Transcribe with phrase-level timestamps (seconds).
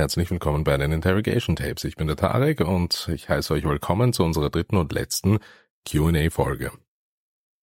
[0.00, 1.84] Herzlich willkommen bei den Interrogation Tapes.
[1.84, 5.40] Ich bin der Tarek und ich heiße euch willkommen zu unserer dritten und letzten
[5.86, 6.72] Q&A-Folge.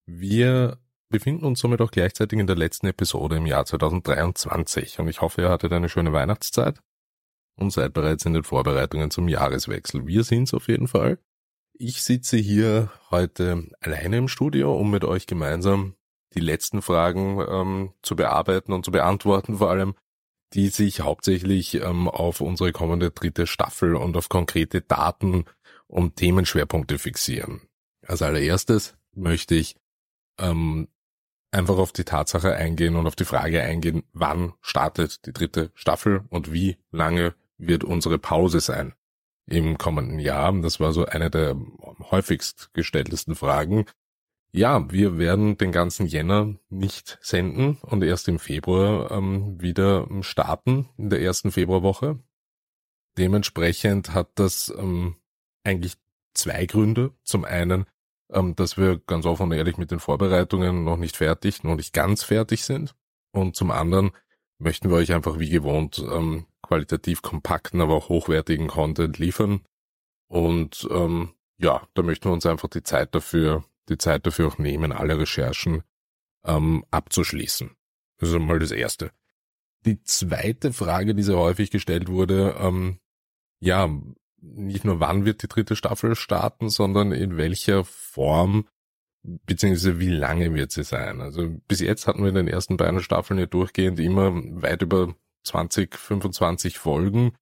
[0.06, 0.78] Wir
[1.10, 5.42] befinden uns somit auch gleichzeitig in der letzten Episode im Jahr 2023 und ich hoffe,
[5.42, 6.80] ihr hattet eine schöne Weihnachtszeit
[7.56, 10.06] und seid bereits in den Vorbereitungen zum Jahreswechsel.
[10.06, 11.18] Wir sind's auf jeden Fall.
[11.74, 15.96] Ich sitze hier heute alleine im Studio, um mit euch gemeinsam
[16.36, 19.96] die letzten Fragen ähm, zu bearbeiten und zu beantworten, vor allem
[20.54, 25.46] die sich hauptsächlich ähm, auf unsere kommende dritte Staffel und auf konkrete Daten
[25.88, 27.62] und Themenschwerpunkte fixieren.
[28.06, 29.76] Als allererstes möchte ich
[30.40, 30.88] ähm,
[31.52, 36.24] einfach auf die Tatsache eingehen und auf die Frage eingehen, wann startet die dritte Staffel
[36.30, 38.94] und wie lange wird unsere Pause sein
[39.48, 40.54] im kommenden Jahr.
[40.62, 41.56] Das war so eine der
[42.12, 43.86] häufigst gestelltesten Fragen.
[44.54, 50.90] Ja, wir werden den ganzen Jänner nicht senden und erst im Februar ähm, wieder starten,
[50.98, 52.20] in der ersten Februarwoche.
[53.18, 55.16] Dementsprechend hat das ähm,
[55.64, 55.96] eigentlich
[56.34, 57.14] zwei Gründe.
[57.24, 57.86] Zum einen,
[58.32, 61.94] ähm, dass wir ganz offen und ehrlich mit den Vorbereitungen noch nicht fertig, noch nicht
[61.94, 62.96] ganz fertig sind.
[63.32, 64.12] Und zum anderen
[64.60, 69.62] möchten wir euch einfach wie gewohnt ähm, qualitativ kompakten, aber auch hochwertigen Content liefern.
[70.28, 74.58] Und ähm, ja, da möchten wir uns einfach die Zeit dafür die Zeit dafür auch
[74.58, 75.84] nehmen, alle Recherchen
[76.46, 77.72] ähm, abzuschließen.
[78.18, 79.12] Das ist einmal das Erste.
[79.86, 83.00] Die zweite Frage, die sehr häufig gestellt wurde, ähm,
[83.60, 83.90] ja,
[84.40, 88.68] nicht nur wann wird die dritte Staffel starten, sondern in welcher Form
[89.24, 91.22] beziehungsweise wie lange wird sie sein.
[91.22, 95.16] Also bis jetzt hatten wir in den ersten beiden Staffeln ja durchgehend immer weit über
[95.44, 97.34] 20, 25 Folgen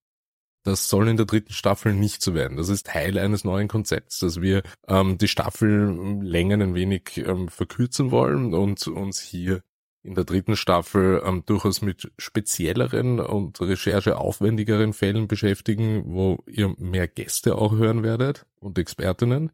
[0.65, 2.57] das soll in der dritten Staffel nicht so werden.
[2.57, 8.09] Das ist Teil eines neuen Konzepts, dass wir ähm, die Staffellängen ein wenig ähm, verkürzen
[8.09, 9.61] wollen und uns hier
[10.01, 17.07] in der dritten Staffel ähm, durchaus mit spezielleren und rechercheaufwendigeren Fällen beschäftigen, wo ihr mehr
[17.07, 19.51] Gäste auch hören werdet und Expertinnen.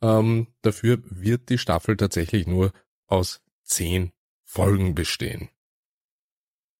[0.00, 2.72] Ähm, dafür wird die Staffel tatsächlich nur
[3.06, 4.12] aus zehn
[4.44, 5.50] Folgen bestehen.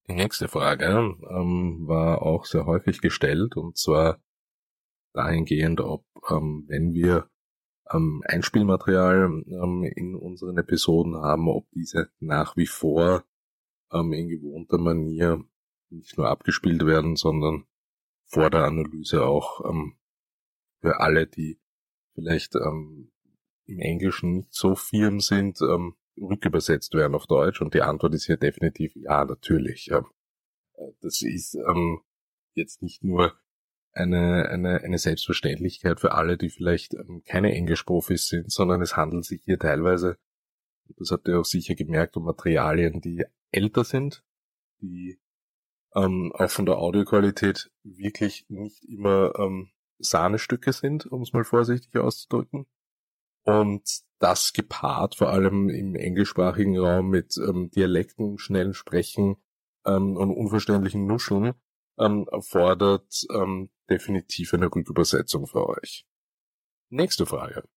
[0.09, 0.87] Die nächste Frage
[1.29, 4.19] ähm, war auch sehr häufig gestellt und zwar
[5.13, 7.29] dahingehend, ob ähm, wenn wir
[7.91, 13.23] ähm, Einspielmaterial ähm, in unseren Episoden haben, ob diese nach wie vor
[13.91, 15.43] ähm, in gewohnter Manier
[15.91, 17.65] nicht nur abgespielt werden, sondern
[18.25, 19.99] vor der Analyse auch ähm,
[20.81, 21.61] für alle, die
[22.15, 23.11] vielleicht im
[23.67, 25.59] Englischen nicht so firm sind,
[26.19, 27.61] rückübersetzt werden auf Deutsch?
[27.61, 29.89] Und die Antwort ist hier definitiv ja, natürlich.
[29.91, 30.01] Äh,
[31.01, 32.01] das ist ähm,
[32.53, 33.33] jetzt nicht nur
[33.91, 39.25] eine, eine, eine Selbstverständlichkeit für alle, die vielleicht ähm, keine Englischprofis sind, sondern es handelt
[39.25, 40.17] sich hier teilweise,
[40.97, 44.23] das habt ihr auch sicher gemerkt, um Materialien, die älter sind,
[44.81, 45.19] die
[45.95, 51.95] ähm, auch von der Audioqualität wirklich nicht immer ähm, Sahnestücke sind, um es mal vorsichtig
[51.97, 52.67] auszudrücken.
[53.49, 59.37] Und das gepaart vor allem im englischsprachigen Raum mit ähm, Dialekten, schnellen Sprechen
[59.85, 61.53] ähm, und unverständlichen Nuscheln
[61.97, 66.05] ähm, erfordert ähm, definitiv eine Rückübersetzung für euch.
[66.89, 67.67] Nächste Frage.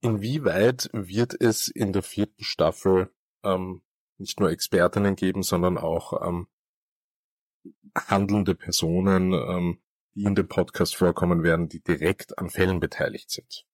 [0.00, 3.12] Inwieweit wird es in der vierten Staffel
[3.44, 3.82] ähm,
[4.18, 6.48] nicht nur Expertinnen geben, sondern auch ähm,
[7.94, 9.82] handelnde Personen, ähm,
[10.14, 13.64] die in dem Podcast vorkommen werden, die direkt an Fällen beteiligt sind?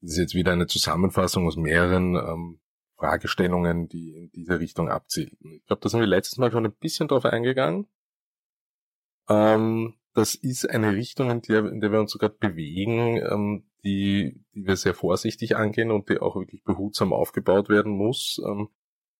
[0.00, 2.60] Das ist jetzt wieder eine Zusammenfassung aus mehreren ähm,
[2.96, 5.52] Fragestellungen, die in diese Richtung abzielten.
[5.52, 7.86] Ich glaube, da sind wir letztes Mal schon ein bisschen drauf eingegangen.
[9.28, 14.42] Ähm, das ist eine Richtung, in der, in der wir uns sogar bewegen, ähm, die,
[14.54, 18.40] die wir sehr vorsichtig angehen und die auch wirklich behutsam aufgebaut werden muss.
[18.44, 18.68] Ähm,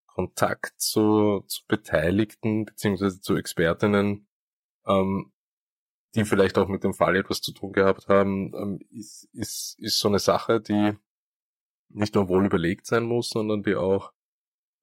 [0.07, 4.27] Kontakt zu, zu Beteiligten beziehungsweise zu Expertinnen
[4.87, 5.33] ähm,
[6.15, 9.99] die vielleicht auch mit dem Fall etwas zu tun gehabt haben, ähm, ist, ist, ist
[9.99, 10.93] so eine Sache, die
[11.89, 14.13] nicht nur wohl überlegt sein muss, sondern die auch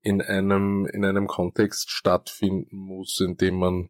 [0.02, 3.90] in einem, in einem Kontext stattfinden muss, in dem man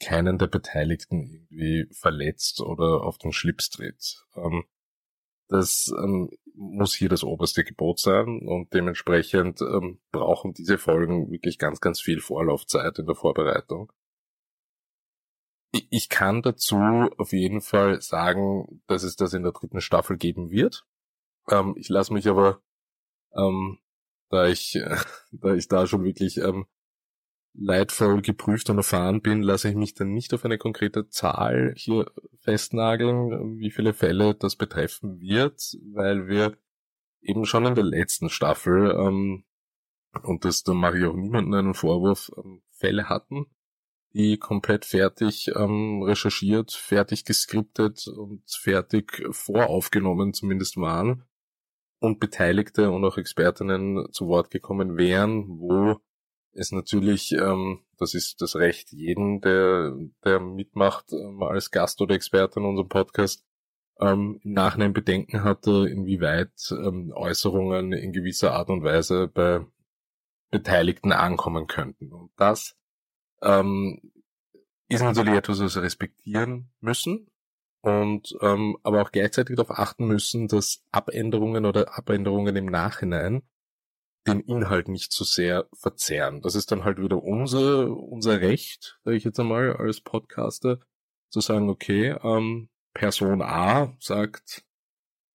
[0.00, 4.24] keinen der Beteiligten irgendwie verletzt oder auf den Schlips tritt.
[4.36, 4.64] Ähm,
[5.48, 9.60] das ähm, muss hier das oberste Gebot sein und dementsprechend
[10.10, 13.92] brauchen diese Folgen wirklich ganz, ganz viel Vorlaufzeit in der Vorbereitung
[15.72, 16.76] ich kann dazu
[17.18, 20.86] auf jeden Fall sagen, dass es das in der dritten Staffel geben wird.
[21.50, 22.62] Ähm, ich lasse mich aber,
[23.34, 23.78] ähm,
[24.30, 24.96] da ich, äh,
[25.32, 26.66] da ich da schon wirklich ähm,
[27.54, 32.10] leidvoll geprüft und erfahren bin, lasse ich mich dann nicht auf eine konkrete Zahl hier
[32.40, 36.56] festnageln, wie viele Fälle das betreffen wird, weil wir
[37.20, 39.44] eben schon in der letzten Staffel, ähm,
[40.22, 43.46] und das da mache ich auch niemandem einen Vorwurf, ähm, Fälle hatten,
[44.18, 51.24] die komplett fertig ähm, recherchiert, fertig geskriptet und fertig voraufgenommen zumindest waren
[52.00, 56.00] und Beteiligte und auch Expertinnen zu Wort gekommen wären, wo
[56.52, 62.16] es natürlich, ähm, das ist das Recht jeden, der, der mitmacht ähm, als Gast oder
[62.16, 63.46] Experte in unserem Podcast,
[64.00, 69.64] ähm, im Nachhinein Bedenken hatte, inwieweit ähm, Äußerungen in gewisser Art und Weise bei
[70.50, 72.12] Beteiligten ankommen könnten.
[72.12, 72.76] Und das
[73.42, 74.00] ähm,
[74.88, 77.30] ist natürlich etwas, was wir respektieren müssen
[77.82, 83.42] und ähm, aber auch gleichzeitig darauf achten müssen, dass Abänderungen oder Abänderungen im Nachhinein
[84.26, 86.42] den Inhalt nicht zu so sehr verzerren.
[86.42, 90.80] Das ist dann halt wieder unser, unser Recht, sage ich jetzt einmal, als Podcaster,
[91.30, 94.64] zu sagen, okay, ähm, Person A sagt,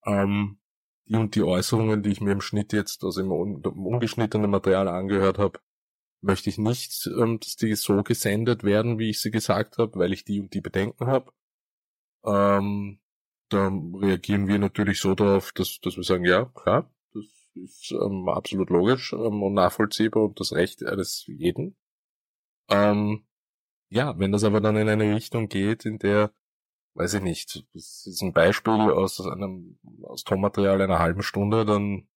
[0.06, 0.60] ähm,
[1.06, 4.88] die und die Äußerungen, die ich mir im Schnitt jetzt, also im, im ungeschnittenen Material
[4.88, 5.60] angehört habe,
[6.24, 10.14] möchte ich nicht, ähm, dass die so gesendet werden, wie ich sie gesagt habe, weil
[10.14, 11.32] ich die und die Bedenken habe.
[12.26, 13.00] Ähm,
[13.50, 17.26] da reagieren wir natürlich so darauf, dass, dass wir sagen, ja, klar, das
[17.56, 21.76] ist ähm, absolut logisch ähm, und nachvollziehbar und das Recht eines jeden.
[22.70, 23.26] Ähm,
[23.90, 26.34] ja, wenn das aber dann in eine Richtung geht, in der,
[26.96, 32.08] weiß ich nicht, das ist ein Beispiel aus einem aus Tonmaterial einer halben Stunde, dann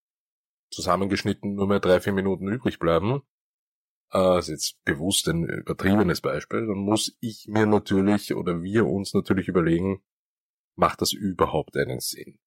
[0.70, 3.22] zusammengeschnitten nur mehr drei, vier Minuten übrig bleiben,
[4.12, 9.14] äh, also jetzt bewusst ein übertriebenes Beispiel, dann muss ich mir natürlich oder wir uns
[9.14, 10.02] natürlich überlegen,
[10.76, 12.38] macht das überhaupt einen Sinn?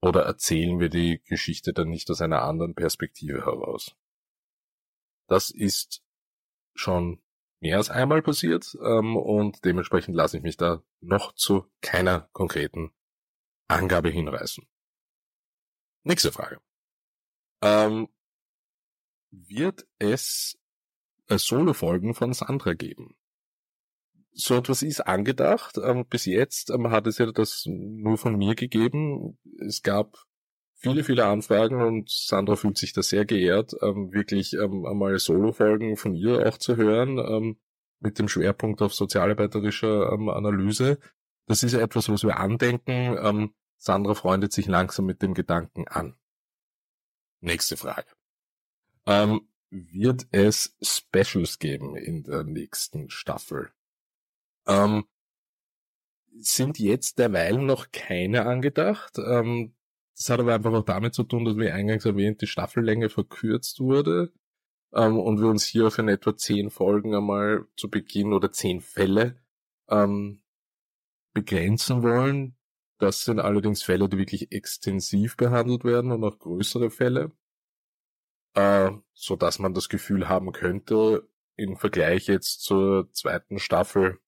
[0.00, 3.96] Oder erzählen wir die Geschichte dann nicht aus einer anderen Perspektive heraus?
[5.28, 6.02] Das ist
[6.74, 7.22] schon
[7.60, 12.92] mehr als einmal passiert ähm, und dementsprechend lasse ich mich da noch zu keiner konkreten
[13.68, 14.66] Angabe hinreißen.
[16.02, 16.60] Nächste Frage.
[17.62, 18.08] Ähm,
[19.30, 20.58] wird es
[21.28, 23.16] Solo-Folgen von Sandra geben.
[24.32, 25.78] So etwas ist angedacht.
[26.10, 29.38] Bis jetzt ähm, hat es ja das nur von mir gegeben.
[29.66, 30.16] Es gab
[30.74, 35.96] viele, viele Anfragen und Sandra fühlt sich da sehr geehrt, ähm, wirklich ähm, einmal Solo-Folgen
[35.96, 37.56] von ihr auch zu hören,
[38.00, 40.98] mit dem Schwerpunkt auf sozialarbeiterischer ähm, Analyse.
[41.46, 43.52] Das ist etwas, was wir andenken.
[43.76, 46.16] Sandra freundet sich langsam mit dem Gedanken an.
[47.40, 48.08] Nächste Frage.
[49.06, 53.70] Ähm, wird es Specials geben in der nächsten Staffel.
[54.66, 55.04] Ähm,
[56.38, 59.18] sind jetzt derweil noch keine angedacht.
[59.18, 59.74] Ähm,
[60.16, 63.80] das hat aber einfach auch damit zu tun, dass wie eingangs erwähnt, die Staffellänge verkürzt
[63.80, 64.32] wurde
[64.92, 68.80] ähm, und wir uns hier auf in etwa zehn Folgen einmal zu Beginn oder zehn
[68.80, 69.36] Fälle
[69.88, 70.40] ähm,
[71.32, 72.56] begrenzen wollen.
[72.98, 77.32] Das sind allerdings Fälle, die wirklich extensiv behandelt werden und auch größere Fälle
[78.54, 84.18] äh, so dass man das Gefühl haben könnte, im Vergleich jetzt zur zweiten Staffel,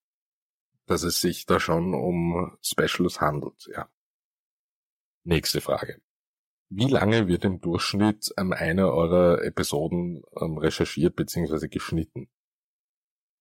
[0.86, 3.88] dass es sich da schon um Specials handelt, ja.
[5.24, 6.00] Nächste Frage.
[6.68, 11.68] Wie lange wird im Durchschnitt an einer eurer Episoden ähm, recherchiert bzw.
[11.68, 12.28] geschnitten?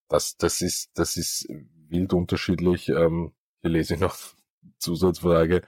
[0.07, 1.47] Das, das ist, das ist
[1.89, 2.89] wild unterschiedlich.
[2.89, 4.17] Ähm, hier lese ich noch
[4.79, 5.67] Zusatzfrage.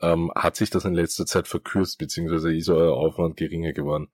[0.00, 4.08] Ähm, hat sich das in letzter Zeit verkürzt, beziehungsweise ist euer Aufwand geringer geworden?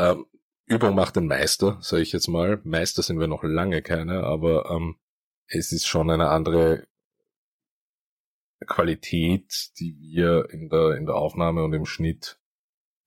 [0.00, 0.26] Ähm,
[0.66, 2.60] Übung macht den Meister, sage ich jetzt mal.
[2.64, 4.96] Meister sind wir noch lange keine, aber ähm,
[5.46, 6.86] es ist schon eine andere
[8.66, 12.38] Qualität, die wir in der in der Aufnahme und im Schnitt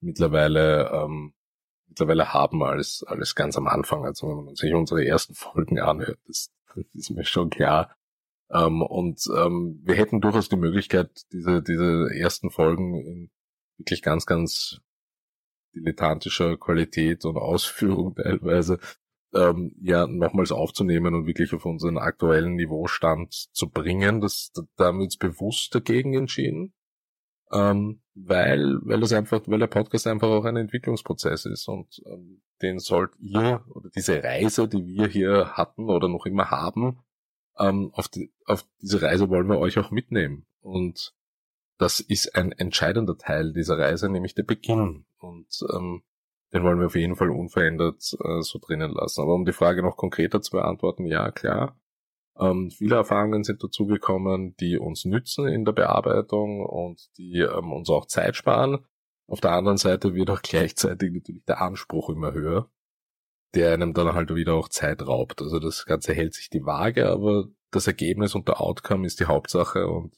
[0.02, 1.34] mittlerweile ähm,
[1.88, 4.06] mittlerweile haben als als ganz am Anfang.
[4.06, 7.96] Also wenn man sich unsere ersten Folgen anhört, das, das ist mir schon klar.
[8.52, 13.32] Ähm, und ähm, wir hätten durchaus die Möglichkeit, diese diese ersten Folgen in
[13.78, 14.82] wirklich ganz ganz
[15.76, 18.80] dilettantischer Qualität und Ausführung teilweise
[19.34, 24.22] ähm, ja nochmals aufzunehmen und wirklich auf unseren aktuellen Niveaustand zu bringen.
[24.22, 26.74] Das, da haben wir uns bewusst dagegen entschieden,
[27.52, 32.42] ähm, weil, weil das einfach, weil der Podcast einfach auch ein Entwicklungsprozess ist und ähm,
[32.62, 37.00] den sollt ihr oder diese Reise, die wir hier hatten oder noch immer haben,
[37.58, 41.14] ähm, auf, die, auf diese Reise wollen wir euch auch mitnehmen und
[41.78, 45.06] das ist ein entscheidender Teil dieser Reise, nämlich der Beginn.
[45.24, 46.04] Und ähm,
[46.54, 49.22] den wollen wir auf jeden Fall unverändert äh, so drinnen lassen.
[49.22, 51.80] Aber um die Frage noch konkreter zu beantworten, ja, klar.
[52.38, 57.90] Ähm, viele Erfahrungen sind dazugekommen, die uns nützen in der Bearbeitung und die ähm, uns
[57.90, 58.86] auch Zeit sparen.
[59.28, 62.70] Auf der anderen Seite wird auch gleichzeitig natürlich der Anspruch immer höher,
[63.56, 65.42] der einem dann halt wieder auch Zeit raubt.
[65.42, 69.26] Also das Ganze hält sich die Waage, aber das Ergebnis und der Outcome ist die
[69.26, 70.14] Hauptsache und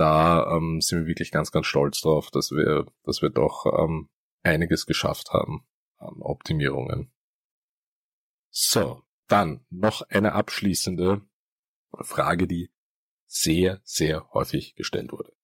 [0.00, 4.08] da ähm, sind wir wirklich ganz, ganz stolz drauf, dass wir, dass wir doch ähm,
[4.42, 5.66] einiges geschafft haben
[5.98, 7.12] an Optimierungen.
[8.48, 11.20] So, Dann noch eine abschließende
[12.00, 12.72] Frage, die
[13.26, 15.34] sehr, sehr häufig gestellt wurde.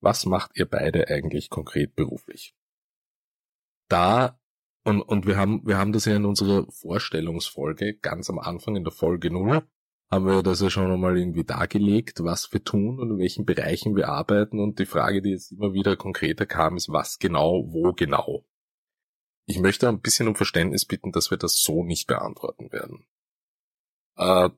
[0.00, 2.56] Was macht ihr beide eigentlich konkret beruflich?
[3.88, 4.40] Da,
[4.82, 8.82] und, und wir haben, wir haben das ja in unserer Vorstellungsfolge ganz am Anfang in
[8.82, 9.64] der Folge 0,
[10.10, 13.94] haben wir das ja schon einmal irgendwie dargelegt, was wir tun und in welchen Bereichen
[13.94, 14.58] wir arbeiten.
[14.58, 18.44] Und die Frage, die jetzt immer wieder konkreter kam, ist, was genau, wo genau.
[19.46, 23.06] Ich möchte ein bisschen um Verständnis bitten, dass wir das so nicht beantworten werden.
[24.16, 24.50] Äh,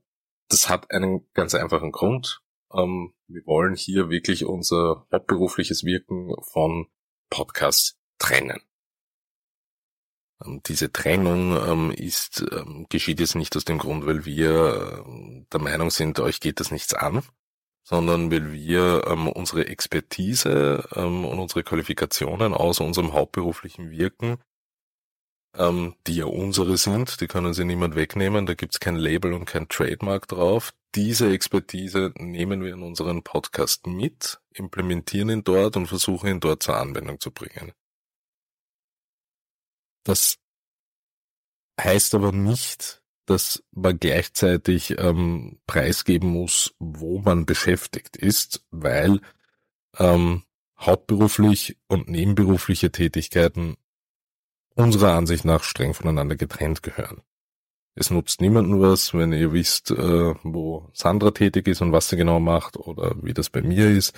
[0.48, 2.42] das hat einen ganz einfachen Grund.
[2.72, 6.88] Ähm, wir wollen hier wirklich unser hauptberufliches Wirken von
[7.30, 8.60] Podcasts trennen.
[10.44, 15.04] Ähm, diese Trennung ähm, ist, ähm, geschieht jetzt nicht aus dem Grund, weil wir
[15.52, 17.22] der Meinung sind, euch geht das nichts an,
[17.84, 24.38] sondern weil wir ähm, unsere Expertise ähm, und unsere Qualifikationen aus unserem hauptberuflichen Wirken
[25.56, 29.44] ähm, die ja unsere sind, die können sie niemand wegnehmen, da gibt's kein Label und
[29.44, 30.72] kein Trademark drauf.
[30.94, 36.62] Diese Expertise nehmen wir in unseren Podcast mit, implementieren ihn dort und versuchen ihn dort
[36.62, 37.72] zur Anwendung zu bringen.
[40.04, 40.38] Das
[41.80, 49.20] heißt aber nicht, dass man gleichzeitig ähm, preisgeben muss, wo man beschäftigt ist, weil
[49.98, 50.42] ähm,
[50.78, 53.76] hauptberuflich und nebenberufliche Tätigkeiten
[54.74, 57.22] unserer Ansicht nach streng voneinander getrennt gehören.
[57.94, 62.16] Es nutzt niemanden was, wenn ihr wisst, äh, wo Sandra tätig ist und was sie
[62.16, 64.14] genau macht oder wie das bei mir ist.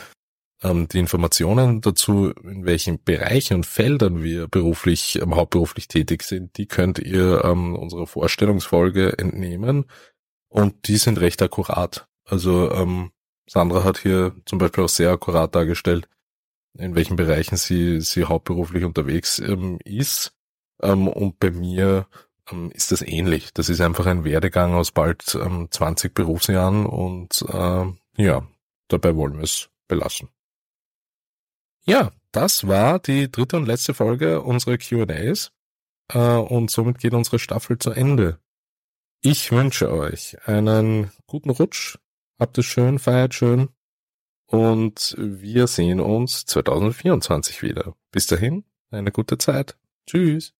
[0.63, 6.57] Ähm, die Informationen dazu, in welchen Bereichen und Feldern wir beruflich, ähm, hauptberuflich tätig sind,
[6.59, 9.87] die könnt ihr ähm, unserer Vorstellungsfolge entnehmen
[10.49, 12.07] und die sind recht akkurat.
[12.25, 13.11] Also ähm,
[13.47, 16.09] Sandra hat hier zum Beispiel auch sehr akkurat dargestellt,
[16.79, 20.33] in welchen Bereichen sie, sie hauptberuflich unterwegs ähm, ist
[20.83, 22.07] ähm, und bei mir
[22.51, 23.53] ähm, ist das ähnlich.
[23.55, 27.85] Das ist einfach ein Werdegang aus bald ähm, 20 Berufsjahren und äh,
[28.17, 28.47] ja,
[28.89, 30.29] dabei wollen wir es belassen.
[31.87, 35.53] Ja, das war die dritte und letzte Folge unserer Q&As
[36.13, 38.39] äh, und somit geht unsere Staffel zu Ende.
[39.21, 41.99] Ich wünsche euch einen guten Rutsch,
[42.39, 43.69] habt es schön, feiert schön
[44.47, 47.95] und wir sehen uns 2024 wieder.
[48.11, 49.77] Bis dahin, eine gute Zeit.
[50.07, 50.55] Tschüss.